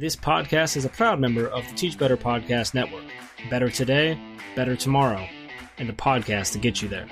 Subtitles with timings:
[0.00, 3.04] This podcast is a proud member of the Teach Better Podcast Network.
[3.50, 4.18] Better today,
[4.56, 5.28] better tomorrow,
[5.76, 7.06] and the podcast to get you there.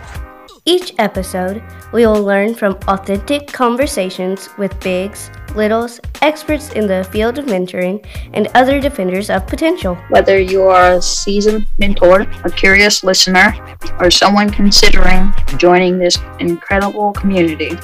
[0.65, 1.61] Each episode,
[1.93, 8.07] we will learn from authentic conversations with bigs, littles, experts in the field of mentoring,
[8.33, 9.97] and other defenders of potential.
[10.09, 13.53] Whether you are a seasoned mentor, a curious listener,
[13.99, 17.77] or someone considering joining this incredible community,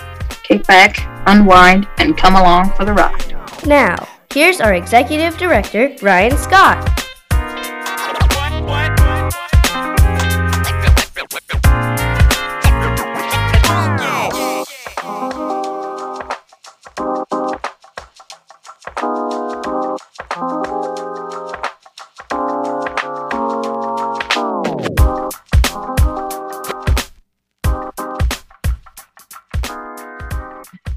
[0.45, 3.37] kick back, unwind, and come along for the ride.
[3.67, 3.97] Now,
[4.33, 6.99] here's our executive director, Ryan Scott.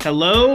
[0.04, 0.51] Hello,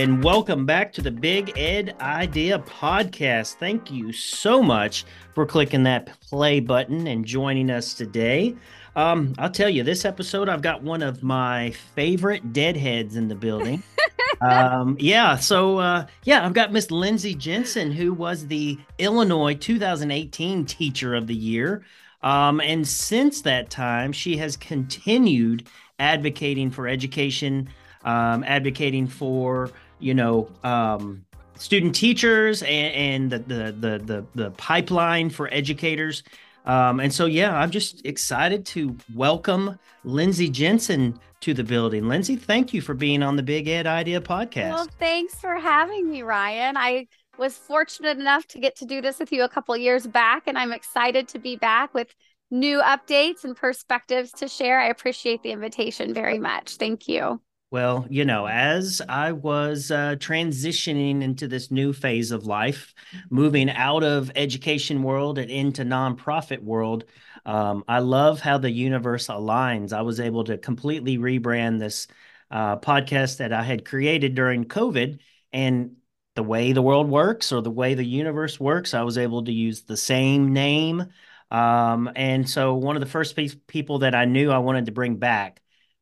[0.00, 3.56] and welcome back to the Big Ed Idea Podcast.
[3.56, 8.56] Thank you so much for clicking that play button and joining us today.
[8.96, 13.34] Um, I'll tell you, this episode, I've got one of my favorite deadheads in the
[13.34, 13.82] building.
[14.40, 20.64] um, yeah, so uh, yeah, I've got Miss Lindsey Jensen, who was the Illinois 2018
[20.64, 21.84] Teacher of the Year.
[22.22, 25.66] Um, and since that time, she has continued
[25.98, 27.68] advocating for education
[28.04, 29.70] um, advocating for
[30.00, 31.24] you know um,
[31.56, 36.22] student teachers and, and the, the, the the the pipeline for educators.
[36.66, 42.06] Um, and so, yeah, I'm just excited to welcome Lindsey Jensen to the building.
[42.06, 44.72] Lindsey, thank you for being on the Big Ed Idea podcast.
[44.72, 46.76] Well, thanks for having me, Ryan.
[46.76, 47.06] I
[47.38, 50.58] was fortunate enough to get to do this with you a couple years back, and
[50.58, 52.14] I'm excited to be back with
[52.50, 54.80] new updates and perspectives to share.
[54.80, 56.76] I appreciate the invitation very much.
[56.76, 57.40] Thank you.
[57.70, 62.92] Well, you know, as I was uh, transitioning into this new phase of life,
[63.30, 67.04] moving out of education world and into nonprofit world,
[67.46, 69.92] um, I love how the universe aligns.
[69.92, 72.08] I was able to completely rebrand this
[72.50, 75.20] uh, podcast that I had created during COVID,
[75.52, 75.94] and
[76.34, 79.52] the way the world works or the way the universe works, I was able to
[79.52, 81.06] use the same name.
[81.52, 84.92] Um, and so, one of the first pe- people that I knew I wanted to
[84.92, 85.60] bring back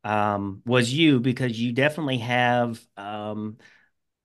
[0.08, 3.58] um, was you because you definitely have um,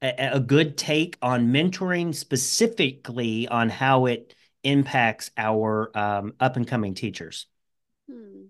[0.01, 4.33] a, a, good take on mentoring, specifically on how it
[4.63, 7.47] impacts our um, up and coming teachers.
[8.09, 8.43] Hmm.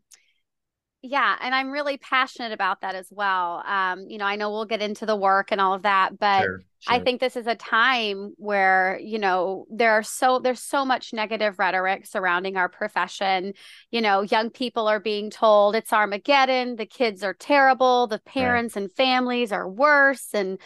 [1.06, 3.62] Yeah, and I'm really passionate about that as well.
[3.68, 6.44] Um, you know, I know we'll get into the work and all of that, but
[6.44, 6.96] sure, sure.
[6.96, 11.12] I think this is a time where, you know, there are so there's so much
[11.12, 13.53] negative rhetoric surrounding our profession.
[13.92, 18.78] You know, young people are being told it's Armageddon, the kids are terrible, the parents
[18.78, 18.84] right.
[18.84, 20.58] and families are worse and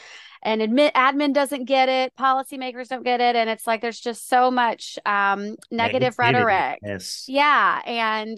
[0.43, 4.29] and admit admin doesn't get it, policymakers don't get it, and it's like there's just
[4.29, 6.19] so much um negative Negativity.
[6.19, 6.79] rhetoric.
[6.83, 7.25] Yes.
[7.27, 8.37] Yeah, and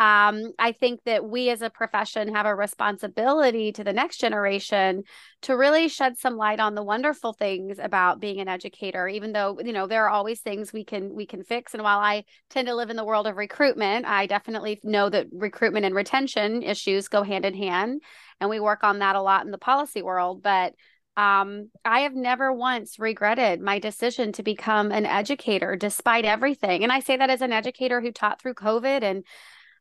[0.00, 5.02] um, I think that we as a profession have a responsibility to the next generation
[5.42, 9.58] to really shed some light on the wonderful things about being an educator, even though,
[9.62, 11.74] you know, there are always things we can we can fix.
[11.74, 15.26] And while I tend to live in the world of recruitment, I definitely know that
[15.32, 18.00] recruitment and retention issues go hand in hand.
[18.40, 20.42] And we work on that a lot in the policy world.
[20.42, 20.72] But
[21.18, 26.84] um, I have never once regretted my decision to become an educator despite everything.
[26.84, 29.24] And I say that as an educator who taught through COVID and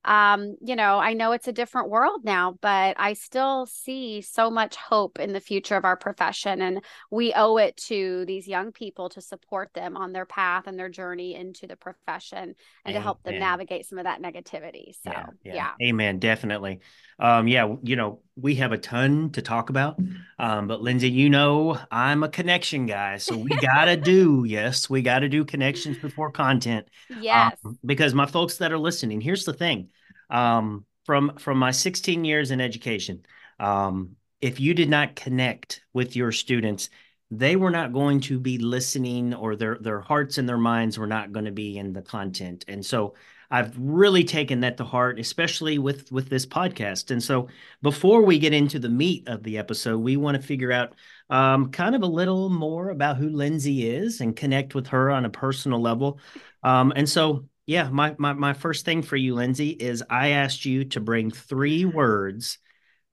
[0.06, 4.50] um you know i know it's a different world now but i still see so
[4.50, 8.72] much hope in the future of our profession and we owe it to these young
[8.72, 12.94] people to support them on their path and their journey into the profession and amen.
[12.96, 15.54] to help them navigate some of that negativity so yeah, yeah.
[15.54, 15.88] yeah.
[15.90, 16.80] amen definitely
[17.20, 20.00] um yeah you know we have a ton to talk about
[20.40, 25.02] um but lindsey you know i'm a connection guy so we gotta do yes we
[25.02, 26.88] gotta do connections before content
[27.20, 29.89] yes um, because my folks that are listening here's the thing
[30.30, 33.26] um, from from my 16 years in education.
[33.60, 36.90] Um, if you did not connect with your students,
[37.32, 41.08] they were not going to be listening, or their their hearts and their minds were
[41.08, 42.66] not going to be in the content.
[42.68, 43.16] And so
[43.52, 47.10] I've really taken that to heart, especially with with this podcast.
[47.12, 47.48] And so
[47.82, 50.94] before we get into the meat of the episode, we want to figure out
[51.30, 55.26] um, kind of a little more about who Lindsey is and connect with her on
[55.26, 56.20] a personal level.
[56.64, 60.66] Um, and so, yeah, my, my my first thing for you, Lindsey, is I asked
[60.66, 62.58] you to bring three words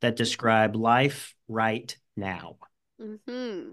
[0.01, 2.57] that describe life right now.
[2.99, 3.73] Mm-hmm.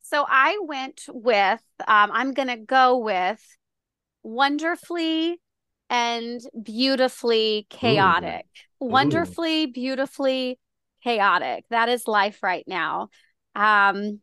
[0.00, 3.44] So I went with, um, I'm going to go with
[4.22, 5.38] wonderfully
[5.90, 8.46] and beautifully chaotic.
[8.82, 8.86] Ooh.
[8.86, 10.58] Wonderfully, beautifully
[11.04, 11.66] chaotic.
[11.68, 13.10] That is life right now.
[13.54, 14.21] Um,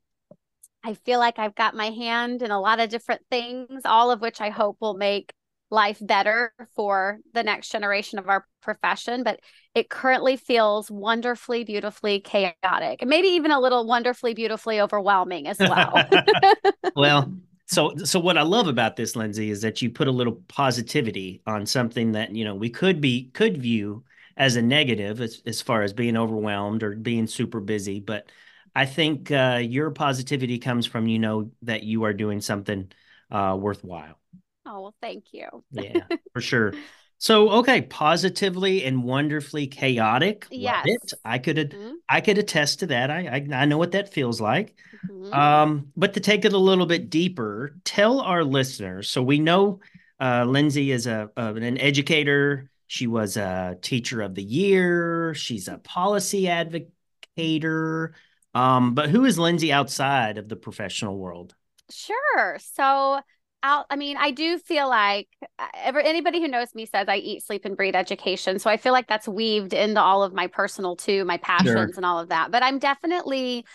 [0.83, 4.21] I feel like I've got my hand in a lot of different things, all of
[4.21, 5.33] which I hope will make
[5.71, 9.23] life better for the next generation of our profession.
[9.23, 9.39] But
[9.75, 15.59] it currently feels wonderfully, beautifully chaotic, and maybe even a little wonderfully, beautifully overwhelming as
[15.59, 15.93] well.
[16.95, 17.31] well,
[17.65, 21.41] so so what I love about this, Lindsey, is that you put a little positivity
[21.45, 24.03] on something that you know we could be could view
[24.37, 27.99] as a negative as, as far as being overwhelmed or being super busy.
[27.99, 28.31] But
[28.79, 32.89] I think uh, your positivity comes from you know that you are doing something
[33.29, 34.17] uh, worthwhile.
[34.65, 35.65] Oh well, thank you.
[35.71, 36.73] yeah, for sure.
[37.21, 40.47] So okay, positively and wonderfully chaotic.
[40.49, 40.87] Yes,
[41.25, 41.95] I could mm-hmm.
[42.07, 43.11] I could attest to that.
[43.11, 44.77] I, I, I know what that feels like.
[45.05, 45.33] Mm-hmm.
[45.33, 49.09] Um, but to take it a little bit deeper, tell our listeners.
[49.09, 49.81] So we know
[50.21, 52.69] uh, Lindsey is a, a an educator.
[52.87, 55.33] She was a teacher of the year.
[55.33, 58.13] She's a policy advocator.
[58.53, 61.55] Um, but who is Lindsey outside of the professional world?
[61.89, 62.57] Sure.
[62.59, 63.21] So
[63.63, 65.27] out i mean i do feel like
[65.59, 68.77] uh, ever anybody who knows me says i eat sleep and breathe education so i
[68.77, 71.91] feel like that's weaved into all of my personal too my passions sure.
[71.95, 73.65] and all of that but i'm definitely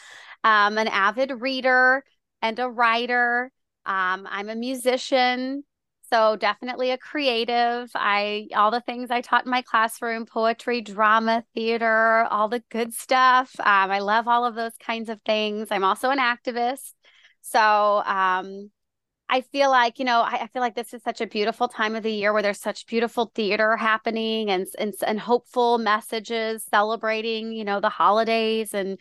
[0.42, 2.04] um, an avid reader
[2.40, 3.50] and a writer
[3.86, 5.64] um, i'm a musician
[6.14, 7.90] so definitely a creative.
[7.92, 12.94] I all the things i taught in my classroom poetry drama theater all the good
[12.94, 13.52] stuff.
[13.58, 15.68] Um, i love all of those kinds of things.
[15.72, 16.92] I'm also an activist.
[17.42, 18.70] So um,
[19.28, 21.96] I feel like, you know, I, I, feel like this is such a beautiful time
[21.96, 27.52] of the year where there's such beautiful theater happening and and, and hopeful messages celebrating,
[27.52, 28.72] you know, the holidays.
[28.72, 29.00] And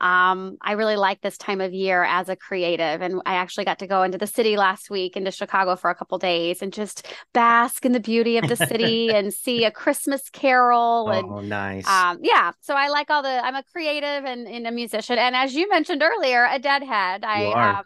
[0.00, 3.02] um, I really like this time of year as a creative.
[3.02, 5.94] And I actually got to go into the city last week into Chicago for a
[5.94, 10.30] couple days and just bask in the beauty of the city and see a Christmas
[10.30, 11.10] carol.
[11.10, 11.86] And, oh, nice.
[11.86, 12.52] Um, yeah.
[12.60, 15.18] So I like all the, I'm a creative and, and a musician.
[15.18, 17.24] And as you mentioned earlier, a deadhead.
[17.24, 17.46] I,
[17.78, 17.84] um,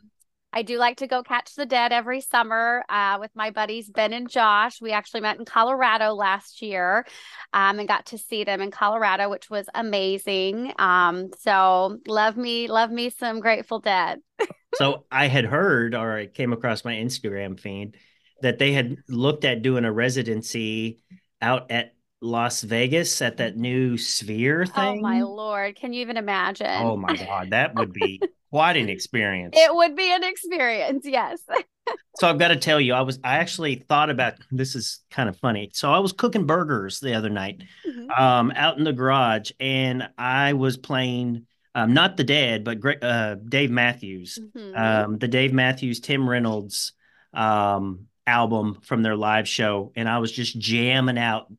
[0.52, 4.12] I do like to go catch the dead every summer uh, with my buddies Ben
[4.12, 4.81] and Josh.
[4.81, 7.06] We actually met in Colorado last year
[7.54, 10.72] um, and got to see them in Colorado, which was amazing.
[10.78, 14.20] Um, so love me, love me some Grateful Dead.
[14.75, 17.96] so I had heard, or I came across my Instagram feed,
[18.43, 21.00] that they had looked at doing a residency
[21.40, 24.99] out at Las Vegas at that new Sphere thing.
[24.99, 25.76] Oh my lord!
[25.76, 26.66] Can you even imagine?
[26.69, 28.20] Oh my god, that would be
[28.52, 29.54] quite an experience.
[29.56, 31.43] It would be an experience, yes.
[32.16, 35.28] so I've got to tell you, I was I actually thought about this is kind
[35.28, 35.70] of funny.
[35.72, 38.10] So I was cooking burgers the other night, mm-hmm.
[38.10, 43.37] um, out in the garage, and I was playing um, not the Dead, but uh,
[43.37, 44.76] Dave Matthews, mm-hmm.
[44.76, 46.93] um, the Dave Matthews Tim Reynolds
[47.32, 51.50] um, album from their live show, and I was just jamming out,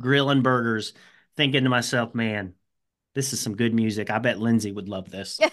[0.00, 0.94] grilling burgers,
[1.36, 2.54] thinking to myself, man,
[3.14, 4.10] this is some good music.
[4.10, 5.38] I bet Lindsey would love this.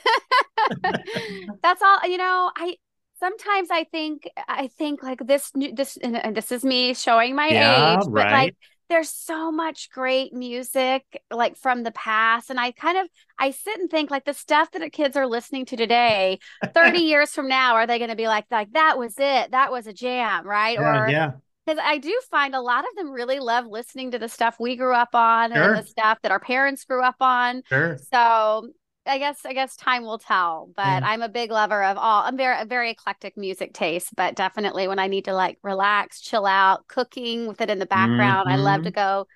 [1.63, 2.07] That's all.
[2.09, 2.77] You know, I
[3.19, 7.47] sometimes I think I think like this new this and this is me showing my
[7.47, 8.31] yeah, age, but right.
[8.31, 8.55] like
[8.89, 13.07] there's so much great music like from the past and i kind of
[13.39, 16.37] i sit and think like the stuff that the kids are listening to today
[16.71, 19.71] 30 years from now are they going to be like like that was it that
[19.71, 21.31] was a jam right yeah, or yeah
[21.65, 24.75] because I do find a lot of them really love listening to the stuff we
[24.75, 25.73] grew up on sure.
[25.73, 27.63] and the stuff that our parents grew up on.
[27.67, 27.97] Sure.
[28.11, 28.69] So
[29.05, 31.01] I guess I guess time will tell, but yeah.
[31.03, 32.23] I'm a big lover of all.
[32.23, 36.21] I'm very a very eclectic music taste, but definitely when I need to like relax,
[36.21, 38.59] chill out, cooking with it in the background, mm-hmm.
[38.59, 38.99] I love to mm-hmm.
[38.99, 39.27] go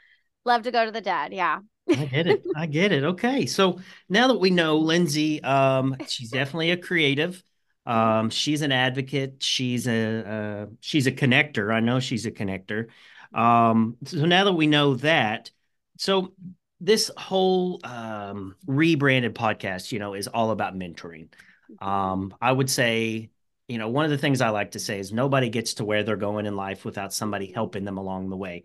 [0.45, 1.33] love to go to the dead.
[1.33, 1.59] Yeah.
[1.89, 2.43] I get it.
[2.55, 3.03] I get it.
[3.03, 3.45] Okay.
[3.45, 7.41] So now that we know Lindsey, um, she's definitely a creative.
[7.85, 9.41] Um, she's an advocate.
[9.41, 11.73] She's a uh, she's a connector.
[11.73, 12.87] I know she's a connector.
[13.33, 15.51] Um, so now that we know that,
[15.97, 16.33] so
[16.81, 21.29] this whole um, rebranded podcast, you know, is all about mentoring.
[21.71, 21.87] Mm-hmm.
[21.87, 23.29] Um, I would say,
[23.67, 26.03] you know, one of the things I like to say is nobody gets to where
[26.03, 28.63] they're going in life without somebody helping them along the way.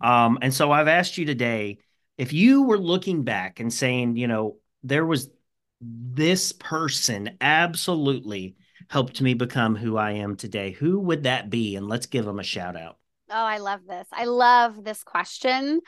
[0.00, 1.78] Um, and so I've asked you today
[2.18, 5.30] if you were looking back and saying, you know, there was
[5.80, 8.56] this person absolutely
[8.88, 11.76] helped me become who I am today, who would that be?
[11.76, 12.98] And let's give them a shout out.
[13.30, 14.06] Oh, I love this.
[14.12, 15.80] I love this question.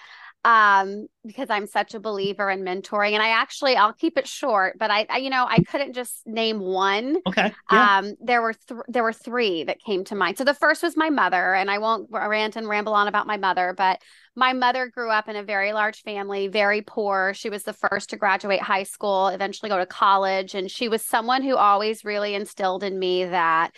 [0.44, 3.12] Um, because I'm such a believer in mentoring.
[3.12, 6.20] And I actually, I'll keep it short, but I, I you know, I couldn't just
[6.26, 7.16] name one.
[7.26, 7.52] Okay.
[7.72, 7.98] Yeah.
[7.98, 10.36] Um, there were th- there were three that came to mind.
[10.36, 13.38] So the first was my mother, and I won't rant and ramble on about my
[13.38, 14.02] mother, but
[14.36, 17.32] my mother grew up in a very large family, very poor.
[17.34, 21.02] She was the first to graduate high school, eventually go to college, and she was
[21.02, 23.70] someone who always really instilled in me that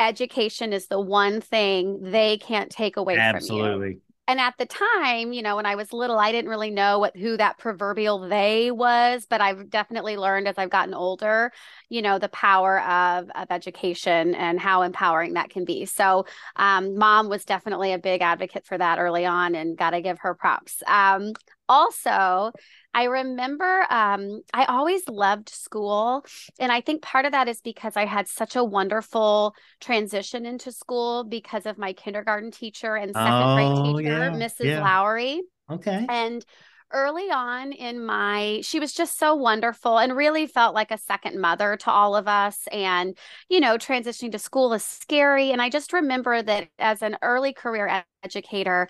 [0.00, 3.78] education is the one thing they can't take away Absolutely.
[3.78, 6.70] from you and at the time you know when i was little i didn't really
[6.70, 11.50] know what who that proverbial they was but i've definitely learned as i've gotten older
[11.88, 15.86] you know the power of of education and how empowering that can be.
[15.86, 20.00] So um, mom was definitely a big advocate for that early on and got to
[20.00, 20.82] give her props.
[20.86, 21.32] Um,
[21.68, 22.52] also
[22.98, 26.24] I remember um, I always loved school.
[26.58, 30.72] And I think part of that is because I had such a wonderful transition into
[30.72, 34.64] school because of my kindergarten teacher and second Oh, grade teacher, yeah, Mrs.
[34.64, 34.82] yeah.
[34.82, 35.42] Lowry.
[35.70, 36.06] Okay.
[36.08, 36.44] And
[36.92, 41.40] early on in my, she was just so wonderful and really felt like a second
[41.40, 42.66] mother to all of us.
[42.72, 43.16] And,
[43.48, 45.52] you know, transitioning to school is scary.
[45.52, 48.88] And I just remember that as an early career educator,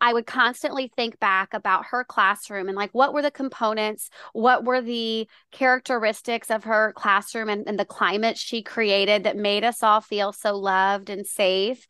[0.00, 4.64] I would constantly think back about her classroom and like what were the components, what
[4.64, 9.82] were the characteristics of her classroom and, and the climate she created that made us
[9.82, 11.86] all feel so loved and safe.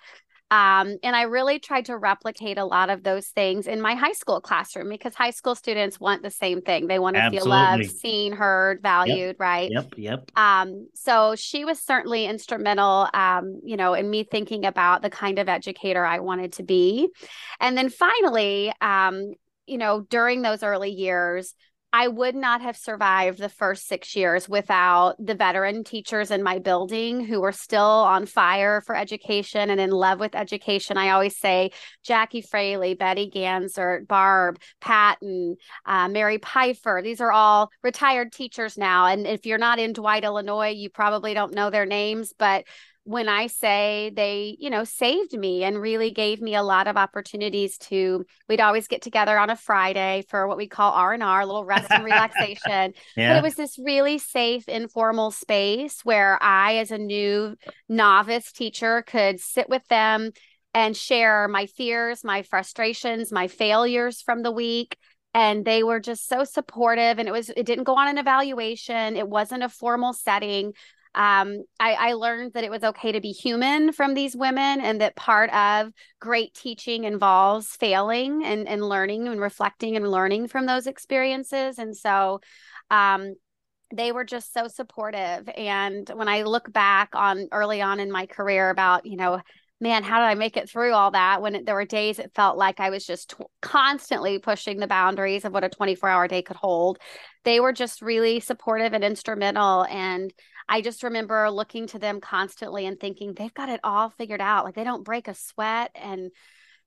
[0.51, 4.13] Um, and I really tried to replicate a lot of those things in my high
[4.13, 6.89] school classroom because high school students want the same thing.
[6.89, 9.71] They want to feel loved, seen, heard, valued, right?
[9.71, 9.95] Yep.
[9.97, 10.31] Yep.
[10.37, 15.39] Um, so she was certainly instrumental, um, you know, in me thinking about the kind
[15.39, 17.09] of educator I wanted to be.
[17.61, 19.35] And then finally, um,
[19.67, 21.55] you know, during those early years,
[21.93, 26.61] I would not have survived the first six years without the veteran teachers in my
[26.61, 30.97] building who were still on fire for education and in love with education.
[30.97, 31.73] I always say
[32.05, 37.01] Jackie Fraley, Betty Gansert, Barb, Patton, uh, Mary Pfeiffer.
[37.03, 39.07] These are all retired teachers now.
[39.07, 42.65] And if you're not in Dwight, Illinois, you probably don't know their names, but
[43.11, 46.97] when I say they, you know, saved me and really gave me a lot of
[46.97, 51.21] opportunities to, we'd always get together on a Friday for what we call R and
[51.21, 52.95] R, a little rest and relaxation.
[53.27, 53.39] But Yeah.
[53.39, 57.57] it was this really safe, informal space where I, as a new
[57.89, 60.31] novice teacher, could sit with them
[60.73, 64.97] and share my fears, my frustrations, my failures from the week.
[65.35, 67.19] And they were just so supportive.
[67.19, 70.75] And it was, it didn't go on an evaluation, it wasn't a formal setting.
[71.15, 75.01] Um, I, I learned that it was okay to be human from these women and
[75.01, 80.67] that part of great teaching involves failing and, and learning and reflecting and learning from
[80.67, 81.79] those experiences.
[81.79, 82.41] And so,
[82.91, 83.35] um,
[83.93, 85.49] they were just so supportive.
[85.57, 89.41] And when I look back on early on in my career about, you know,
[89.81, 91.41] man, how did I make it through all that?
[91.43, 94.87] When it, there were days it felt like I was just t- constantly pushing the
[94.87, 96.99] boundaries of what a 24 hour day could hold.
[97.45, 99.85] They were just really supportive and instrumental.
[99.87, 100.33] And
[100.71, 104.65] I just remember looking to them constantly and thinking, they've got it all figured out.
[104.65, 105.91] Like they don't break a sweat.
[105.97, 106.31] And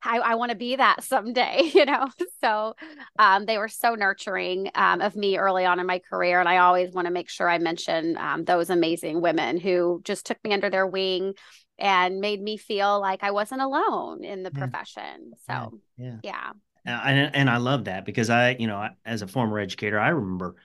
[0.02, 2.08] I, I want to be that someday, you know?
[2.42, 2.76] So
[3.20, 6.40] um, they were so nurturing um, of me early on in my career.
[6.40, 10.26] And I always want to make sure I mention um, those amazing women who just
[10.26, 11.34] took me under their wing
[11.78, 14.60] and made me feel like I wasn't alone in the Yeah.
[14.60, 15.34] profession.
[15.46, 16.18] So, Yeah.
[16.24, 16.52] yeah.
[16.86, 20.10] Uh, and and I love that because I, you know, as a former educator, I
[20.10, 20.56] remember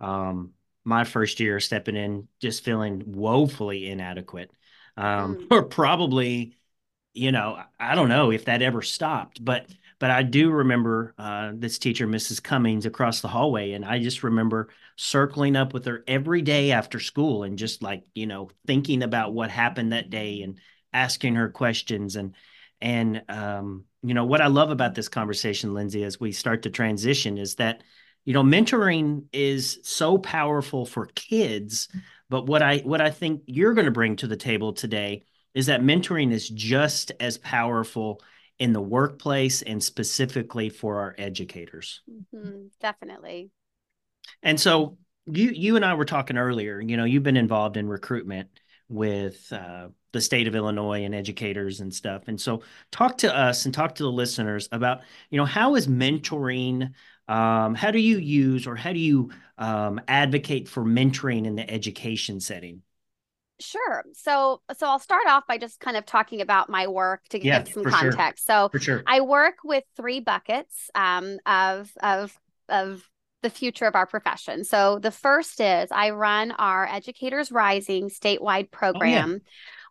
[0.00, 0.52] um,
[0.88, 4.50] my first year stepping in, just feeling woefully inadequate,
[4.96, 5.46] um, Mm.
[5.50, 6.56] or probably,
[7.12, 9.66] you know, I don't know if that ever stopped, but
[10.00, 12.40] but I do remember uh, this teacher, Mrs.
[12.40, 17.00] Cummings, across the hallway, and I just remember circling up with her every day after
[17.00, 20.58] school and just like you know thinking about what happened that day and
[20.92, 22.34] asking her questions and
[22.80, 26.70] and um, you know what I love about this conversation, Lindsey, as we start to
[26.70, 27.82] transition, is that
[28.24, 31.88] you know mentoring is so powerful for kids,
[32.28, 35.66] but what I what I think you're going to bring to the table today is
[35.66, 38.20] that mentoring is just as powerful
[38.58, 42.00] in the workplace and specifically for our educators.
[42.08, 43.50] Mhm, definitely.
[44.42, 47.88] And so you you and I were talking earlier, you know, you've been involved in
[47.88, 48.48] recruitment
[48.88, 52.22] with uh, the state of Illinois and educators and stuff.
[52.28, 55.86] And so talk to us and talk to the listeners about, you know, how is
[55.86, 56.92] mentoring
[57.28, 61.68] um, how do you use or how do you um, advocate for mentoring in the
[61.70, 62.82] education setting?
[63.60, 64.04] Sure.
[64.12, 67.64] So, so I'll start off by just kind of talking about my work to Yeah,
[67.64, 68.12] give some for sure.
[68.12, 68.46] context.
[68.46, 69.04] So, For sure.
[69.04, 73.02] I work with three buckets um, of of of
[73.42, 74.64] the future of our profession.
[74.64, 79.40] So the first is I run our Educators Rising statewide program,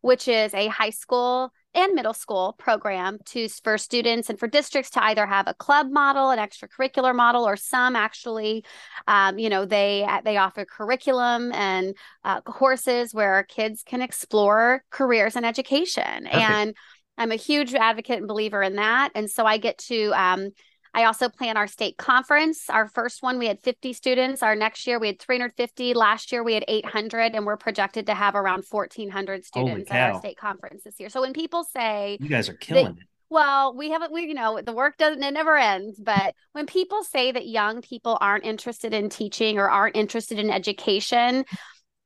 [0.01, 4.89] which is a high school and middle school program to for students and for districts
[4.91, 8.65] to either have a club model, an extracurricular model, or some actually,
[9.07, 15.35] um, you know, they they offer curriculum and uh, courses where kids can explore careers
[15.35, 16.23] and education.
[16.23, 16.35] Perfect.
[16.35, 16.75] And
[17.17, 19.11] I'm a huge advocate and believer in that.
[19.15, 20.49] And so I get to um,
[20.97, 22.71] I also plan our state conference.
[22.71, 24.41] Our first one, we had 50 students.
[24.41, 25.93] Our next year, we had 350.
[25.93, 30.19] Last year, we had 800, and we're projected to have around 1,400 students at our
[30.19, 31.09] state conference this year.
[31.09, 33.07] So when people say, You guys are killing that, it.
[33.29, 35.99] Well, we haven't, we, you know, the work doesn't, it never ends.
[36.03, 40.49] But when people say that young people aren't interested in teaching or aren't interested in
[40.49, 41.45] education,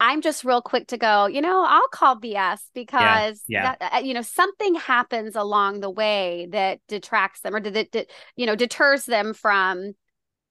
[0.02, 3.76] I'm just real quick to go, you know, I'll call BS because, yeah, yeah.
[3.80, 8.08] That, uh, you know, something happens along the way that detracts them or that, that,
[8.36, 9.92] you know, deters them from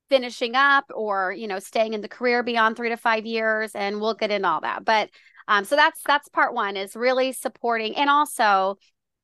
[0.08, 3.72] finishing up or, you know, staying in the career beyond three to five years.
[3.74, 4.84] And we'll get into all that.
[4.84, 5.10] But
[5.48, 8.78] um, so that's, that's part one is really supporting and also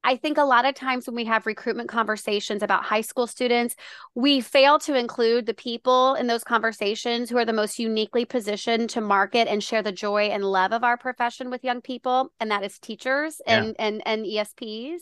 [0.06, 3.74] I think a lot of times when we have recruitment conversations about high school students,
[4.14, 8.88] we fail to include the people in those conversations who are the most uniquely positioned
[8.90, 12.52] to market and share the joy and love of our profession with young people, and
[12.52, 13.86] that is teachers and yeah.
[13.86, 15.00] and and ESPs.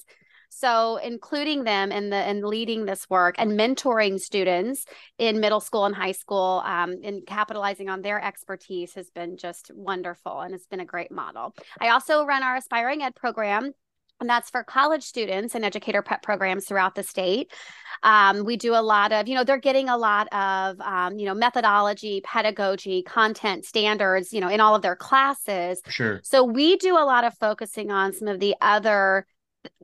[0.49, 4.87] So including them in the and leading this work and mentoring students
[5.19, 9.71] in middle school and high school um, and capitalizing on their expertise has been just
[9.75, 11.55] wonderful and it's been a great model.
[11.79, 13.73] I also run our aspiring ed program
[14.21, 17.53] and that's for college students and educator prep programs throughout the state.
[18.03, 21.27] Um, we do a lot of, you know, they're getting a lot of, um, you
[21.27, 25.81] know, methodology, pedagogy, content standards, you know, in all of their classes.
[25.89, 26.21] Sure.
[26.23, 29.27] So we do a lot of focusing on some of the other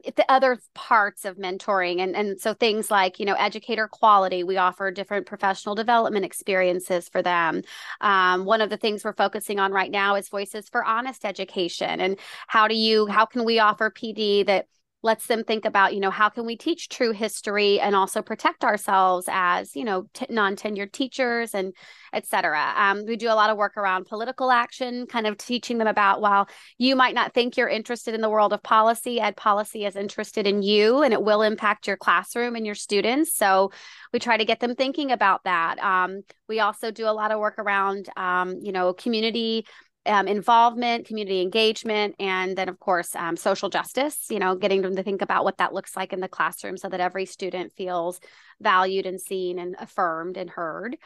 [0.05, 4.57] the other parts of mentoring and and so things like you know educator quality we
[4.57, 7.63] offer different professional development experiences for them.
[8.01, 12.01] Um, one of the things we're focusing on right now is voices for honest education
[12.01, 14.67] and how do you how can we offer pd that
[15.03, 18.65] lets them think about you know how can we teach true history and also protect
[18.65, 21.73] ourselves as you know t- non-tenured teachers and
[22.13, 25.87] etc um, we do a lot of work around political action kind of teaching them
[25.87, 29.85] about while you might not think you're interested in the world of policy ed policy
[29.85, 33.35] is interested in you and it will impact your classroom and your students.
[33.35, 33.73] So
[34.13, 35.79] we try to get them thinking about that.
[35.79, 39.67] Um, we also do a lot of work around um, you know community
[40.07, 44.97] um, involvement, community engagement, and then, of course, um, social justice, you know, getting them
[44.97, 48.21] to think about what that looks like in the classroom so that every student feels
[48.61, 50.97] valued and seen and affirmed and heard.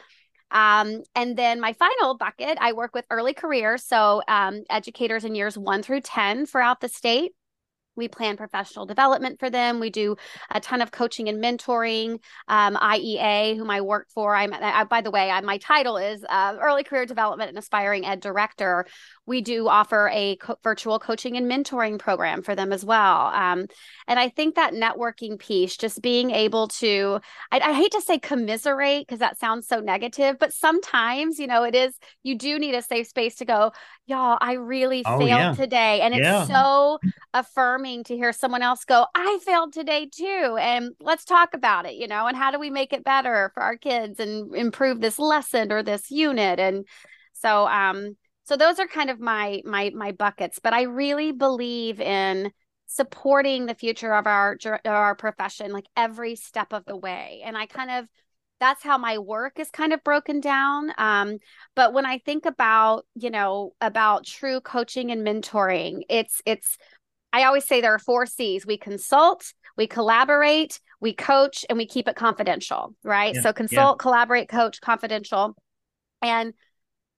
[0.51, 3.83] Um, and then my final bucket, I work with early careers.
[3.83, 7.33] So um, educators in years one through 10 throughout the state
[7.95, 9.79] we plan professional development for them.
[9.79, 10.15] We do
[10.51, 12.19] a ton of coaching and mentoring.
[12.47, 14.53] Um, IEA, whom I work for, I'm.
[14.53, 18.19] I, by the way, I, my title is uh, Early Career Development and Aspiring Ed
[18.19, 18.85] Director.
[19.25, 23.27] We do offer a co- virtual coaching and mentoring program for them as well.
[23.27, 23.67] Um,
[24.07, 27.19] and I think that networking piece, just being able to,
[27.51, 31.63] I, I hate to say commiserate because that sounds so negative, but sometimes, you know,
[31.63, 31.97] it is.
[32.23, 33.71] You do need a safe space to go.
[34.07, 35.53] Y'all, I really oh, failed yeah.
[35.53, 36.41] today, and yeah.
[36.41, 36.99] it's so
[37.33, 40.57] affirming affirming to hear someone else go, I failed today too.
[40.59, 43.63] And let's talk about it, you know, and how do we make it better for
[43.63, 46.59] our kids and improve this lesson or this unit?
[46.59, 46.85] And
[47.33, 51.99] so, um, so those are kind of my my my buckets but i really believe
[51.99, 52.51] in
[52.87, 57.65] supporting the future of our our profession like every step of the way and i
[57.65, 58.05] kind of
[58.59, 61.37] that's how my work is kind of broken down um,
[61.75, 66.77] but when i think about you know about true coaching and mentoring it's it's
[67.35, 71.85] I always say there are four C's we consult, we collaborate, we coach, and we
[71.85, 73.35] keep it confidential, right?
[73.35, 74.01] Yeah, so consult, yeah.
[74.01, 75.53] collaborate, coach, confidential.
[76.21, 76.53] And,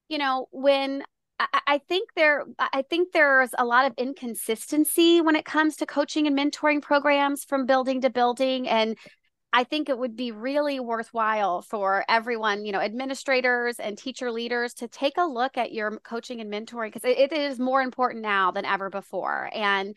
[0.10, 1.04] you know, when
[1.40, 6.26] I, think there I think there's a lot of inconsistency when it comes to coaching
[6.26, 8.68] and mentoring programs from building to building.
[8.68, 8.98] And
[9.54, 14.74] I think it would be really worthwhile for everyone, you know, administrators and teacher leaders
[14.76, 18.24] to take a look at your coaching and mentoring because it, it is more important
[18.24, 19.50] now than ever before.
[19.54, 19.96] And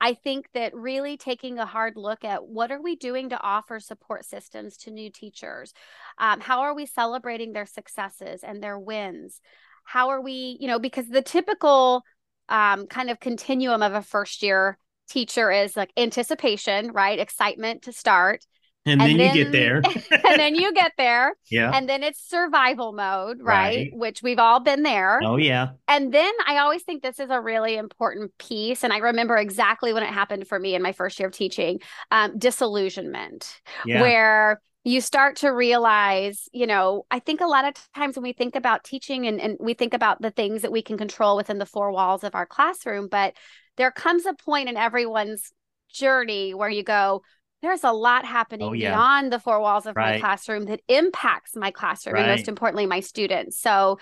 [0.00, 3.80] I think that really taking a hard look at what are we doing to offer
[3.80, 5.74] support systems to new teachers?
[6.18, 9.40] Um, how are we celebrating their successes and their wins?
[9.84, 12.02] How are we, you know, because the typical
[12.48, 17.18] um, kind of continuum of a first year teacher is like anticipation, right?
[17.18, 18.44] Excitement to start
[18.86, 19.76] and, and then, then, you get there
[20.26, 23.76] and then you get there yeah and then it's survival mode right?
[23.76, 23.90] right?
[23.92, 27.40] which we've all been there oh yeah and then i always think this is a
[27.40, 31.18] really important piece and i remember exactly when it happened for me in my first
[31.18, 31.78] year of teaching
[32.10, 34.00] um, disillusionment yeah.
[34.00, 38.32] where you start to realize, you know, I think a lot of times when we
[38.32, 41.58] think about teaching and, and we think about the things that we can control within
[41.58, 43.34] the four walls of our classroom, but
[43.76, 45.52] there comes a point in everyone's
[45.92, 47.22] journey where you go,
[47.62, 48.92] there's a lot oh, happening Oh, yeah.
[48.92, 53.00] beyond the four walls of my classroom that impacts my classroom and most importantly my
[53.00, 53.58] students.
[53.58, 53.98] So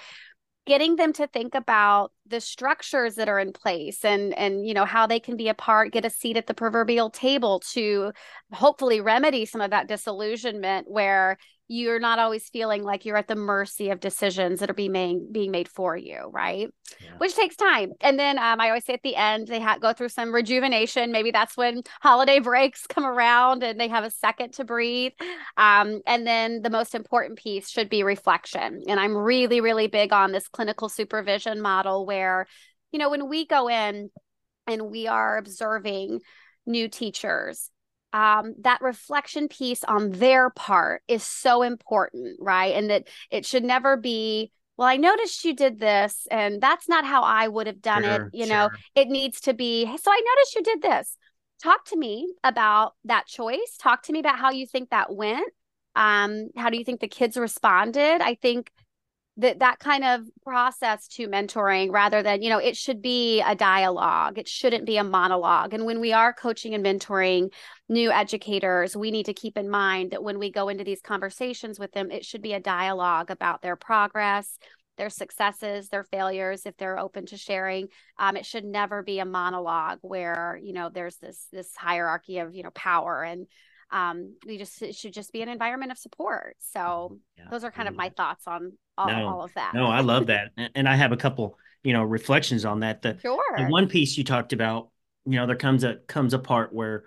[0.68, 4.84] getting them to think about the structures that are in place and and you know
[4.84, 8.12] how they can be a part get a seat at the proverbial table to
[8.52, 13.36] hopefully remedy some of that disillusionment where you're not always feeling like you're at the
[13.36, 16.68] mercy of decisions that are being made, being made for you right?
[17.00, 17.10] Yeah.
[17.18, 17.92] which takes time.
[18.00, 21.12] And then um, i always say at the end they ha- go through some rejuvenation.
[21.12, 25.12] Maybe that's when holiday breaks come around and they have a second to breathe.
[25.56, 28.82] Um, and then the most important piece should be reflection.
[28.88, 32.46] And i'm really really big on this clinical supervision model where
[32.92, 34.10] you know when we go in
[34.66, 36.20] and we are observing
[36.66, 37.70] new teachers
[38.12, 42.74] um, that reflection piece on their part is so important, right?
[42.74, 47.04] And that it should never be, well, I noticed you did this, and that's not
[47.04, 48.38] how I would have done Sure, it.
[48.38, 51.16] You know, it needs to be, "Hey, so I noticed you did this.
[51.62, 53.76] Talk to me about that choice.
[53.78, 55.48] Talk to me about how you think that went.
[55.96, 58.20] Um, how do you think the kids responded?
[58.20, 58.70] I think
[59.38, 63.54] that that kind of process to mentoring rather than you know it should be a
[63.54, 64.38] dialogue.
[64.38, 65.72] It shouldn't be a monologue.
[65.72, 67.52] And when we are coaching and mentoring
[67.88, 71.78] new educators we need to keep in mind that when we go into these conversations
[71.78, 74.58] with them it should be a dialogue about their progress
[74.98, 77.86] their successes their failures if they're open to sharing.
[78.18, 82.54] Um, it should never be a monologue where you know there's this this hierarchy of
[82.54, 83.46] you know power and
[83.90, 87.70] um, we just it should just be an environment of support so Yeah, those are
[87.70, 90.52] kind of my thoughts on all, No, all of that No, I love that.
[90.74, 93.02] And- I have a couple, you know, reflections on that.
[93.02, 94.90] The, sure the one piece you talked about,
[95.24, 97.04] you know, there comes a comes a part where,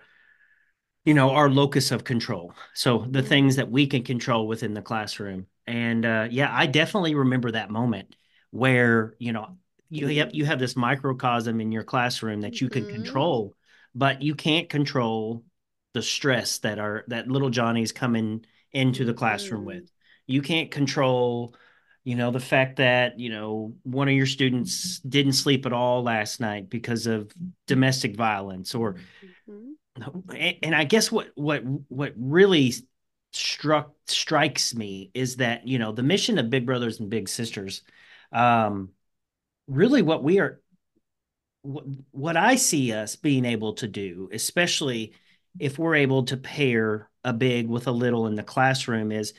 [1.05, 2.53] you know, our locus of control.
[2.73, 3.27] So the Mhm.
[3.27, 5.47] things that we can control within the classroom.
[5.65, 8.15] And uh, yeah, I definitely remember that moment
[8.51, 9.57] where, you know,
[9.89, 12.89] you have you have this microcosm in your classroom that you can Mhm.
[12.89, 13.55] control,
[13.95, 15.43] but you can't control
[15.93, 19.65] the stress that are that little Johnny's coming into the classroom Mhm.
[19.65, 19.91] with.
[20.27, 21.56] You can't control
[22.04, 26.01] you know the fact that you know one of your students didn't sleep at all
[26.01, 27.32] last night because of
[27.67, 28.95] domestic violence or
[29.45, 30.56] Mhm.
[30.63, 32.73] and i guess what what what really
[33.34, 37.84] struck strikes me is that you know the mission of big brothers and big sisters
[38.32, 38.89] um
[39.67, 40.60] really what we are
[41.62, 45.13] what, what i see us being able to do especially
[45.59, 49.33] if we're able to pair a big with a little in the classroom is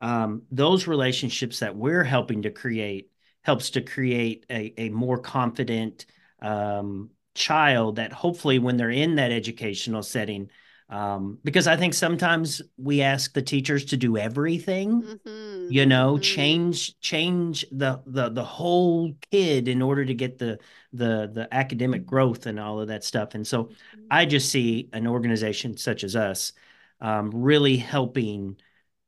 [0.00, 3.10] um, those relationships that we're helping to create
[3.42, 6.06] helps to create a, a more confident
[6.40, 10.50] um, child that hopefully when they're in that educational setting
[10.90, 15.68] um, because i think sometimes we ask the teachers to do everything Mhm.
[15.68, 16.22] you know Mhm.
[16.22, 20.58] change change the the the whole kid in order to get the
[20.92, 23.34] the the academic growth and all of that stuff.
[23.34, 23.70] And so
[24.10, 26.52] i just see an organization such as us
[27.00, 28.56] um, really helping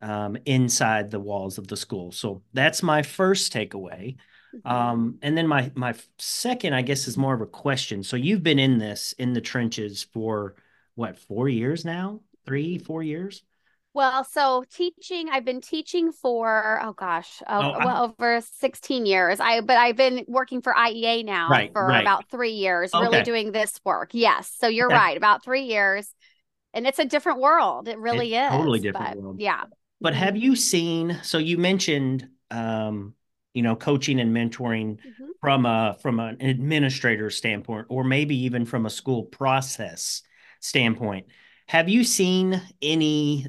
[0.02, 2.12] um, inside the walls of the school.
[2.12, 4.16] So that's my first takeaway.
[4.64, 8.02] Um, and then my my second i guess is more of a question.
[8.02, 10.56] So you've been in this in the trenches for
[10.94, 12.20] what four years now?
[12.46, 13.42] Three four years
[13.92, 19.40] Well, so teaching, I've been teaching for oh gosh, oh, Oh, well over 16 years.
[19.40, 21.98] I but I've been working for IEA now Right, for right.
[21.98, 24.10] about 3 years, really doing this work.
[24.12, 24.54] Yes.
[24.58, 24.90] So you're Okay.
[24.90, 26.08] right, about 3 years.
[26.74, 27.88] And it's a different world.
[27.88, 28.48] It really It's is.
[28.48, 29.40] totally different but world.
[29.40, 29.64] Yeah.
[30.00, 31.20] But have you seen?
[31.22, 33.14] So you mentioned, um,
[33.54, 35.32] you know, coaching and mentoring Mhm.
[35.40, 40.22] from a from an administrator standpoint, or maybe even from a school process
[40.60, 41.28] standpoint.
[41.68, 43.46] Have you seen any?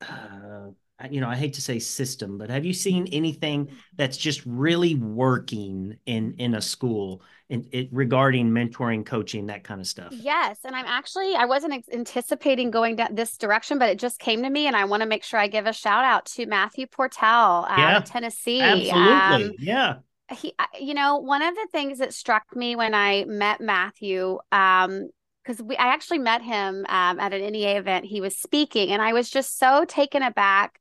[0.00, 0.70] Uh,
[1.10, 4.94] you know, I hate to say system, but have you seen anything that's just really
[4.94, 10.14] working in in a school in it regarding mentoring, coaching, that kind of stuff?
[10.16, 14.42] Yes, and I'm actually I wasn't anticipating going down this direction, but it just came
[14.42, 16.86] to me, and I want to make sure I give a shout out to Matthew
[16.86, 18.90] Portell out Yeah, of Tennessee.
[18.90, 20.00] Absolutely, Um, yeah.
[20.30, 25.08] he you know one of the things that struck me when i met matthew um
[25.44, 28.04] because we i actually met him um, at an nea event.
[28.04, 30.78] He was speaking and i was just so taken aback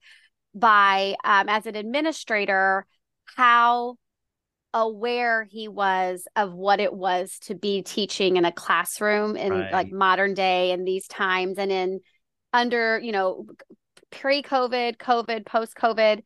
[0.56, 2.86] by um, as an administrator
[3.36, 3.98] how
[4.74, 9.92] aware he was of what it was to be teaching in a classroom in like
[9.92, 12.00] modern day in these times and in
[12.52, 13.46] under you know
[14.10, 16.24] pre-covid covid post-covid.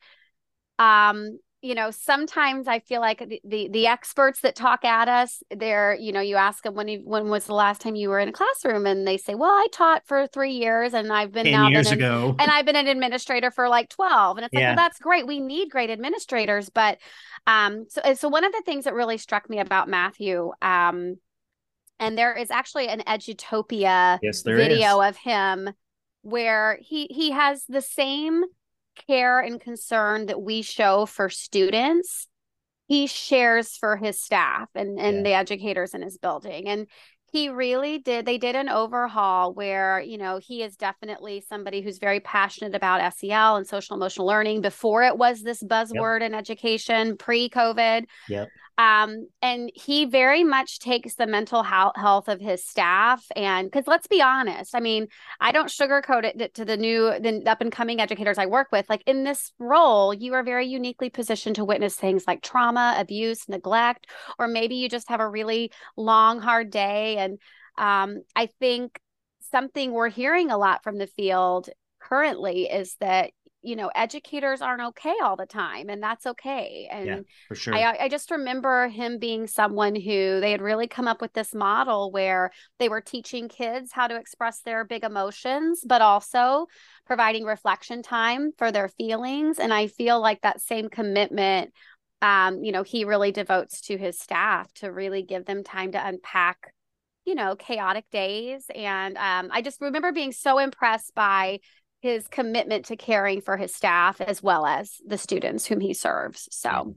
[0.78, 5.42] Um you know sometimes i feel like the, the the experts that talk at us
[5.56, 8.20] they're you know you ask them when you, when was the last time you were
[8.20, 8.86] in a classroom?
[8.86, 11.94] And they say well i taught for three years and i've been now years been
[11.94, 14.68] ago, and I've been an administrator for like 12 and it's like Yeah.
[14.74, 15.26] well that's great.
[15.26, 16.68] We need great administrators.
[16.68, 16.98] But
[17.46, 21.16] um so so one of the things that really struck me about Matthew um
[21.98, 25.08] And there is actually an Edutopia yes, video is.
[25.08, 25.70] of him
[26.22, 28.44] where he he has the same
[29.06, 32.26] care and concern that we show for students
[32.86, 35.22] he shares for his staff and and Yeah.
[35.22, 36.86] the educators in his building and
[37.30, 41.98] he really did they did an overhaul where you know he is definitely somebody who's
[41.98, 47.16] very passionate about SEL and social emotional learning before it was this buzzword in education
[47.18, 48.48] pre-covid Yep.
[48.78, 54.06] Um, and he very much takes the mental health of his staff and because let's
[54.06, 55.08] be honest i mean
[55.40, 58.88] i don't sugarcoat it to the new the up and coming educators i work with
[58.88, 63.48] like in this role you are very uniquely positioned to witness things like trauma abuse
[63.48, 64.06] neglect
[64.38, 67.16] or maybe you just have a really long hard day.
[67.16, 67.38] And
[67.76, 69.00] um, i think
[69.50, 71.68] something we're hearing a lot from the field
[72.00, 73.30] currently is that
[73.62, 77.18] you know educators aren't okay all the time and that's okay and Yeah,
[77.48, 77.74] for sure.
[77.74, 81.54] I, I just remember him being someone who they had really come up with this
[81.54, 86.66] model where they were teaching kids how to express their big emotions, but also
[87.06, 89.58] providing reflection time for their feelings.
[89.58, 91.72] And I feel like that same commitment,
[92.22, 96.06] um, you know, he really devotes to his staff to really give them time to
[96.06, 96.74] unpack,
[97.24, 98.66] you know, chaotic days.
[98.74, 101.60] And um, I just remember being so impressed by
[102.00, 106.48] his commitment to caring for his staff as well as the students whom he serves.
[106.50, 106.94] So.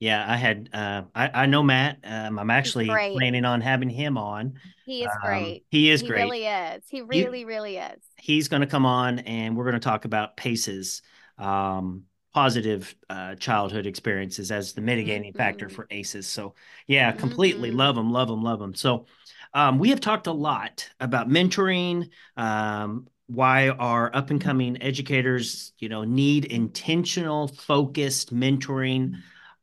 [0.00, 0.68] yeah, I had.
[0.72, 1.98] Uh, I I know Matt.
[2.04, 4.54] Um, I'm actually planning on having him on.
[4.84, 5.64] He is Um, great.
[5.70, 6.22] He is he great.
[6.22, 6.84] really is.
[6.88, 8.02] He really, really is.
[8.16, 11.02] He's going to come on, and we're going to talk about PACEs,
[11.38, 15.74] um, positive uh, childhood experiences as the mitigating factor Mhm.
[15.74, 16.26] for ACEs.
[16.26, 16.54] So,
[16.86, 17.76] yeah, completely Mhm.
[17.76, 18.74] love them, love them, love them.
[18.74, 19.06] So,
[19.52, 25.72] um, we have talked a lot about mentoring, um, why our up and coming educators,
[25.78, 29.14] you know, need intentional, focused mentoring.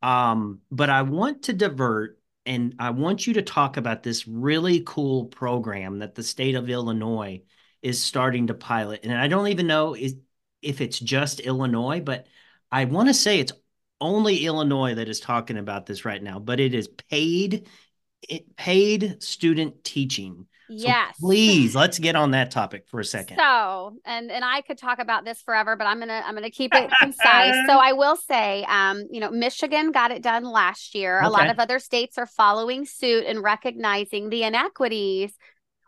[0.01, 4.81] Um, but I want to divert and I want you to talk about this really
[4.85, 7.43] cool program that the state of Illinois
[7.81, 9.01] is starting to pilot.
[9.03, 10.15] And I don't even know is,
[10.61, 12.25] if it's just Illinois, but
[12.71, 13.53] I want to say it's
[13.99, 17.67] only Illinois that is talking about this right now, but it is paid
[18.27, 20.45] it paid student teaching.
[20.77, 21.17] So yes.
[21.19, 23.37] please let's get on that topic for a second.
[23.37, 26.73] So, and and I could talk about this forever, but I'm gonna I'm gonna keep
[26.73, 27.55] it concise.
[27.67, 31.19] So I will say, um, you know, Michigan got it done last year.
[31.21, 35.33] A lot of other states are following suit and recognizing the inequities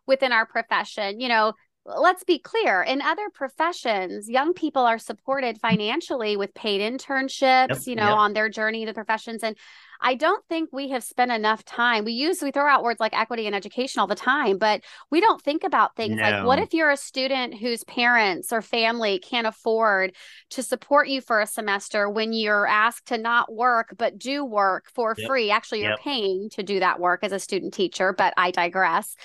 [0.06, 1.20] within our profession.
[1.22, 1.54] You know,
[1.86, 7.80] let's be clear in other professions young people are supported financially with paid internships Yep,
[7.86, 8.18] you know yep.
[8.18, 9.58] on their journey to professions and
[10.04, 13.18] i don't think we have spent enough time we use we throw out words like
[13.18, 16.74] equity and education all the time but we don't think about things like what if
[16.74, 20.14] you're a student whose parents or family can't afford
[20.50, 24.86] to support you for a semester when you're asked to not work but do work
[24.94, 25.50] for Yep, free?
[25.52, 26.00] Actually you're yep.
[26.00, 29.16] paying to do that work as a student teacher but i digress.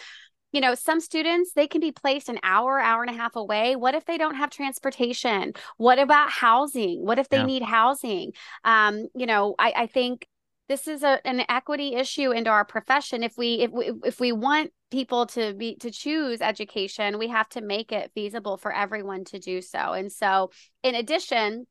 [0.53, 3.77] You know some students they can be placed an hour hour and a half away.
[3.77, 5.53] What if they don't have transportation?
[5.77, 7.05] What about housing?
[7.05, 7.45] What if they Yeah.
[7.45, 8.33] need housing?
[8.65, 10.27] Um you know i i think
[10.69, 13.23] this is a, an equity issue into our profession.
[13.23, 17.49] If we if we if we want people to be to choose education we have
[17.51, 19.93] to make it feasible for everyone to do so.
[19.93, 20.51] And so
[20.83, 21.67] in addition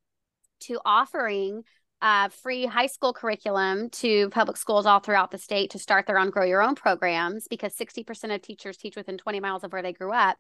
[0.62, 1.64] to offering
[2.02, 6.20] uh, free high school curriculum to public schools all throughout the state to start their
[6.20, 9.82] own grow your own programs because 60% of teachers teach within 20 miles of where
[9.82, 10.38] they grew up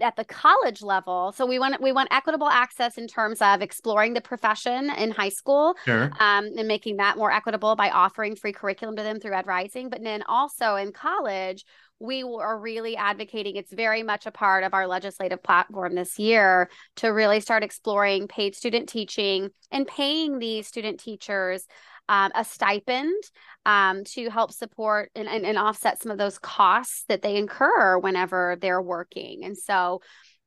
[0.00, 4.14] at the college level so we want we want equitable access in terms of exploring
[4.14, 6.04] the profession in high school Sure.
[6.20, 9.88] um, and making that more equitable by offering free curriculum to them through Ed Rising.
[9.90, 11.64] But then also in college,
[11.98, 13.56] we are really advocating.
[13.56, 18.26] It's very much a part of our legislative platform this year to really start exploring
[18.28, 21.66] paid student teaching and paying these student teachers
[22.08, 23.22] um, a stipend
[23.64, 27.98] um, to help support and, and, and offset some of those costs that they incur
[27.98, 29.44] whenever they're working.
[29.44, 30.00] And so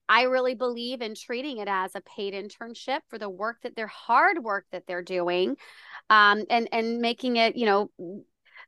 [0.07, 3.87] I really believe in treating it as a paid internship for the work that their
[3.87, 5.55] hard work that they're doing,
[6.09, 7.89] um, and and making it, you know,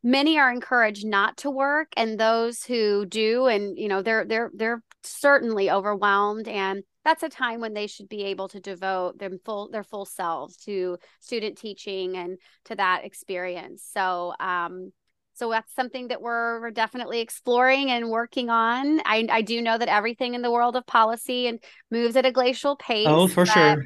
[0.02, 4.52] many are encouraged not to work, and those who do, and you know, they're they're
[4.56, 9.32] they're certainly overwhelmed, and that's a time when they should be able to devote their
[9.46, 13.90] full their full selves to student teaching and to that experience.
[13.92, 14.34] So.
[14.40, 14.92] Um,
[15.34, 19.00] so that's something that we're, we're definitely exploring and working on.
[19.06, 21.60] I, I do know that everything in the world of policy and
[21.92, 23.06] moves at a glacial pace.
[23.08, 23.86] Oh, for but, sure.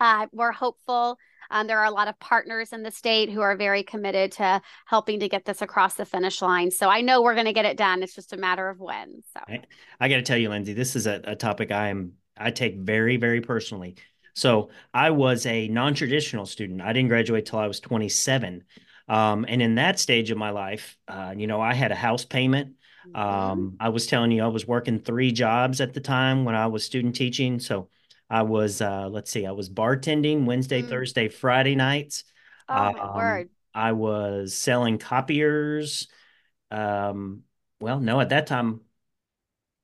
[0.00, 1.16] Uh, we're hopeful.
[1.52, 4.60] Um, there are a lot of partners in the state who are very committed to
[4.86, 6.72] helping to get this across the finish line.
[6.72, 8.02] So I know we're going to get it done.
[8.02, 9.22] It's just a matter of when.
[9.32, 9.64] So Right.
[10.00, 12.76] I got to tell you, Lindsey, this is a, a topic I am I take
[12.78, 13.96] very, very personally.
[14.34, 16.80] So I was a non-traditional student.
[16.80, 18.64] I didn't graduate till I was 27.
[19.08, 22.24] Um, and in that stage of my life, uh, you know, I had a house
[22.24, 22.74] payment.
[23.14, 26.66] Um, I was telling you, I was working three jobs at the time when I
[26.66, 27.58] was student teaching.
[27.58, 27.88] So
[28.30, 30.88] I was, uh, let's see, I was bartending Wednesday, Mm.
[30.90, 32.24] Thursday, Friday nights.
[32.68, 33.50] Oh my Um, word.
[33.74, 36.08] I was selling copiers.
[36.70, 37.44] Um,
[37.80, 38.80] well, no, at that time,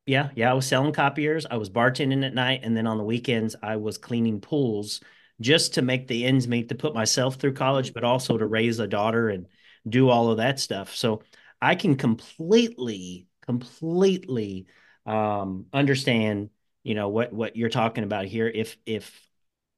[0.07, 1.47] yeah, yeah, I was selling copiers.
[1.51, 5.01] I was bartending at night, and then on the weekends, I was cleaning pools
[5.41, 8.79] just to make the ends meet to put myself through college, but also to raise
[8.79, 9.47] a daughter and
[9.89, 10.95] do all of that stuff.
[10.95, 11.23] So
[11.61, 14.67] I can completely, completely
[15.07, 16.51] um, understand,
[16.83, 18.47] you know, what what you're talking about here.
[18.49, 19.27] If if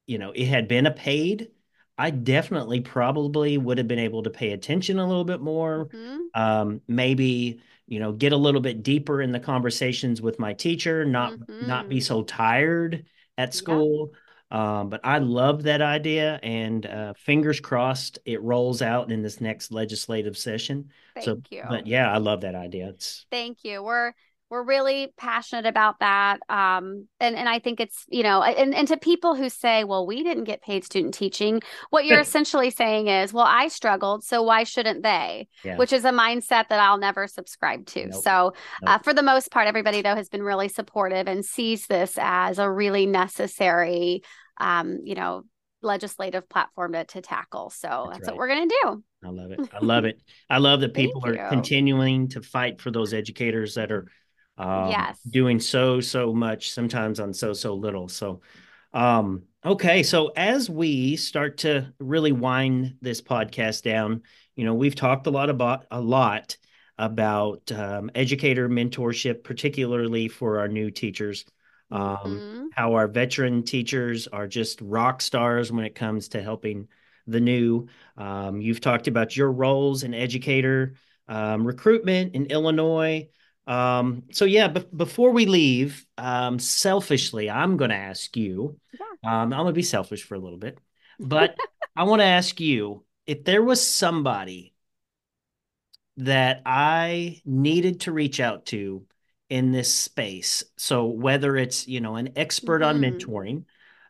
[0.06, 1.50] you know it had been a paid,
[1.98, 5.88] I definitely probably would have been able to pay attention a little bit more.
[5.92, 6.28] Mhm.
[6.34, 11.04] Um, maybe you know get a little bit deeper in the conversations with my teacher,
[11.04, 12.00] not not be Mhm.
[12.00, 13.06] so tired
[13.38, 13.54] at Yeah.
[13.54, 14.12] school.
[14.50, 19.40] Um, but I love that idea, and uh, fingers crossed it rolls out in this
[19.40, 20.90] next legislative session.
[21.18, 21.64] So, you.
[21.64, 22.88] but yeah, I love that idea.
[22.90, 23.82] It's Thank you.
[23.82, 24.12] We're
[24.48, 26.38] we're really passionate about that.
[26.48, 30.06] Um, and and I think it's you know, and and to people who say, well,
[30.06, 34.42] we didn't get paid student teaching, what you're essentially saying is, well, I struggled, so
[34.42, 35.48] why shouldn't they?
[35.64, 38.06] yeah, Which is a mindset that I'll never subscribe to.
[38.06, 38.22] Nope.
[38.22, 38.52] So,
[38.86, 42.58] uh, for the most part, everybody though has been really supportive and sees this as
[42.58, 44.22] a really necessary,
[44.58, 45.42] um, you know,
[45.82, 47.70] legislative platform to to tackle.
[47.70, 48.36] So That's that's, right.
[48.36, 49.04] what we're gonna do.
[49.24, 49.60] I love it.
[49.72, 50.22] I love it.
[50.50, 54.06] I love that people are continuing to fight for those educators that are
[54.58, 55.20] um, Yes.
[55.28, 58.08] doing so, so much, sometimes on so, so little.
[58.08, 58.40] So,
[58.92, 60.02] um, okay.
[60.02, 64.22] So, as we start to really wind this podcast down,
[64.54, 66.56] you know, we've talked a lot about a lot
[66.98, 71.44] about um, educator mentorship, particularly for our new teachers.
[71.90, 72.68] Um, Mhm.
[72.70, 76.88] how our veteran teachers are just rock stars when it comes to helping
[77.26, 77.86] the new.
[78.16, 80.94] Um, you've talked about your roles in educator
[81.28, 83.28] um, recruitment in Illinois.
[83.66, 88.78] Um, so yeah, b- before we leave, um, selfishly, I'm going to ask you.
[89.24, 90.78] Um, I'm going to be selfish for a little bit,
[91.20, 91.58] but
[91.96, 94.74] I want to ask you if there was somebody
[96.18, 99.04] that I needed to reach out to
[99.50, 100.64] in this space.
[100.76, 103.02] So whether it's, you know, an expert on Mhm.
[103.02, 103.64] mentoring,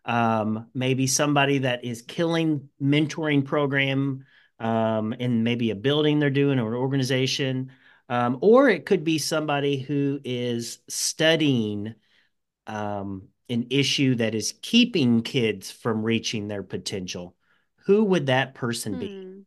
[0.04, 4.24] um, maybe somebody that is killing mentoring program
[4.58, 7.72] um, in maybe a building they're doing or an organization,
[8.08, 11.94] um, or it could be somebody who is studying
[12.66, 17.34] um, an issue that is keeping kids from reaching their potential.
[17.86, 19.06] Who would that person be?
[19.06, 19.40] Hmm.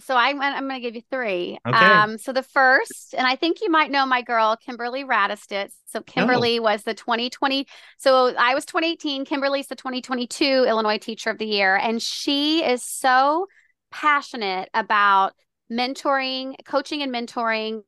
[0.00, 1.58] So I'm I'm going to give you three.
[1.66, 1.76] Okay.
[1.76, 5.72] Um, so the first, and I think you might know my girl Kimberly Radostits.
[5.86, 7.66] So Kimberly was the 2020.
[7.98, 9.24] So I was 2018.
[9.24, 13.48] Kimberly's the 2022 Illinois Teacher of the Year, and she is so
[13.90, 15.32] passionate about
[15.70, 17.82] mentoring, coaching, and mentoring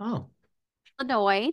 [0.00, 0.30] Oh,
[0.98, 1.50] Illinois.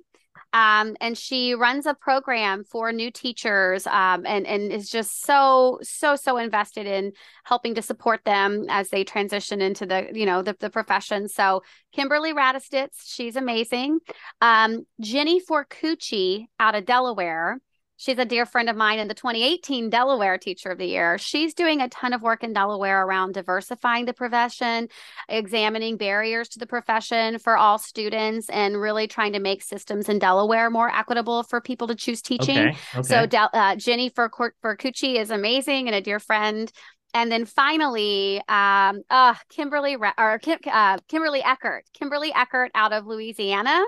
[0.53, 5.79] Um, and she runs a program for new teachers um, and, and is just so,
[5.81, 7.11] so, so invested in
[7.43, 11.27] helping to support them as they transition into the, you know, the, the profession.
[11.27, 13.99] So Kimberly Radostits, she's amazing.
[14.39, 17.59] Um, Jenny Forcucci out of Delaware.
[17.97, 21.17] She's a dear friend of mine and the 2018 Delaware Teacher of the Year.
[21.17, 24.87] She's doing a ton of work in Delaware around diversifying the profession,
[25.27, 30.19] examining barriers to the profession for all students, and really trying to make systems in
[30.19, 32.57] Delaware more equitable for people to choose teaching.
[32.57, 32.77] okay.
[32.95, 33.01] Okay.
[33.01, 36.71] So uh, Jenny Forcucci is amazing and a dear friend.
[37.13, 42.93] And then finally, um, uh, Kimberly Ra- or Kim, uh, Kimberly Eckert, Kimberly Eckert out
[42.93, 43.83] of Louisiana.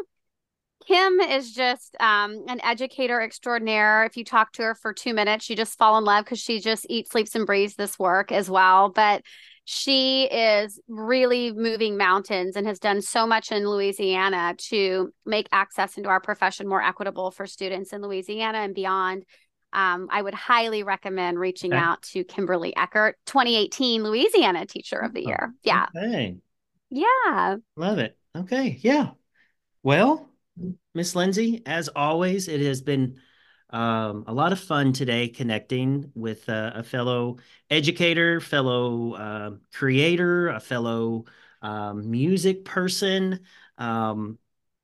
[0.88, 4.06] Kim is just um, an educator extraordinaire.
[4.06, 6.60] If you talk to her for two minutes, you just fall in love because she
[6.60, 8.90] just eats, sleeps, and breathes this work as well.
[8.90, 9.24] But
[9.66, 15.96] she is really moving mountains and has done so much in Louisiana to make access
[15.98, 19.26] into our profession more equitable for students in Louisiana and beyond.
[19.72, 21.80] Um, I would highly recommend reaching Okay.
[21.80, 25.54] out to Kimberly Eckert, 2018 Louisiana Teacher of the Oh, Year.
[25.62, 25.86] Yeah.
[25.96, 26.38] Okay.
[26.90, 27.58] Yeah.
[27.76, 28.18] Love it.
[28.36, 28.80] Okay.
[28.82, 29.12] Yeah.
[29.84, 30.29] Well,
[30.94, 33.20] Miss Lindsey, as always, it has been
[33.70, 37.38] um, a lot of fun today connecting with uh, a fellow
[37.70, 41.26] educator, fellow uh, creator, a fellow
[41.62, 43.42] um, music person.
[43.78, 44.40] Um,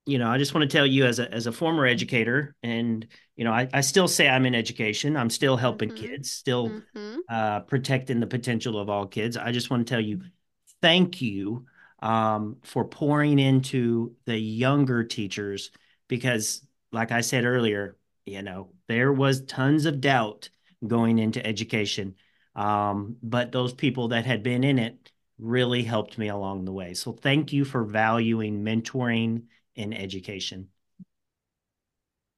[0.05, 3.07] you know, I just want to tell you as a as a former educator, and
[3.35, 5.17] you know, I, I still say I'm in education.
[5.17, 5.95] I'm still helping Mhm.
[5.95, 9.35] kids, still hmm uh, protecting the potential of all kids.
[9.35, 10.21] I just want to tell you,
[10.81, 11.65] thank you
[11.99, 15.71] um, for pouring into the younger teachers
[16.07, 20.49] because, like I said earlier, you know, there was tons of doubt
[20.85, 22.15] going into education.
[22.55, 26.93] Um, but those people that had been in it really helped me along the way.
[26.93, 29.43] So thank you for valuing mentoring
[29.75, 30.69] in education.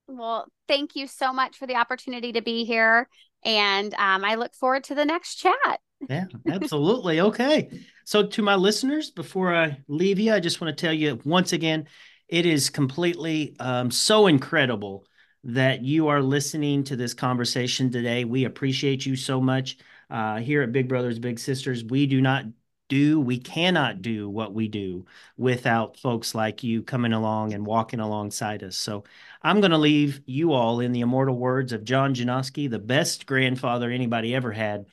[0.07, 3.07] Well, thank you so much for the opportunity to be here.
[3.43, 5.79] And um, I look forward to the next chat.
[6.09, 7.19] Yeah, absolutely.
[7.21, 7.69] okay.
[8.07, 11.51] So, to my listeners, before I leave you, I just want to tell you once
[11.51, 11.89] again
[12.29, 15.05] it is completely um, so incredible
[15.43, 18.23] that you are listening to this conversation today.
[18.23, 19.75] We appreciate you so much.
[20.09, 22.45] Uh, here at Big Brothers Big Sisters, we do not
[22.87, 25.05] do, we cannot do what we do
[25.35, 28.77] without folks like you coming along and walking alongside us.
[28.77, 29.03] So
[29.43, 33.25] I'm going to leave you all in the immortal words of John Janoski, the best
[33.25, 34.85] grandfather anybody ever had.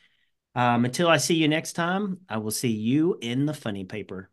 [0.57, 4.31] Um, until I see you next time, I will see you in the funny paper.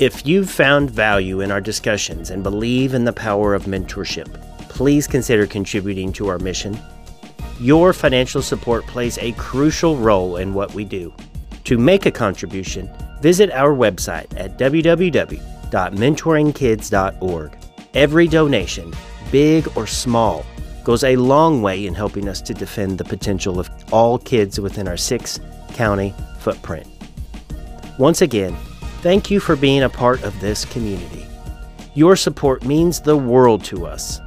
[0.00, 4.32] If you've found value in our discussions and believe in the power of mentorship,
[4.70, 6.78] please consider contributing to our mission.
[7.60, 11.12] Your financial support plays a crucial role in what we do.
[11.64, 12.88] To make a contribution,
[13.20, 17.56] visit our website at www.mentoringkids.org.
[17.92, 18.94] Every donation,
[19.32, 20.46] big or small,
[20.84, 24.88] goes a long way in helping us to defend the potential of all kids within
[24.88, 25.38] our six
[25.74, 26.86] county footprint.
[27.98, 28.56] Once again,
[29.02, 31.26] Thank you for being a part of this community.
[31.94, 34.20] Your support means the world to us.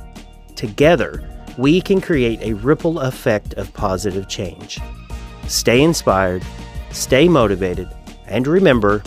[0.55, 1.29] Together,
[1.59, 4.79] we can create a ripple effect of positive change.
[5.47, 6.43] Stay inspired,
[6.89, 7.87] stay motivated,
[8.27, 9.03] and remember,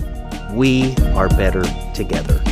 [0.52, 1.64] we are better
[1.94, 2.42] together.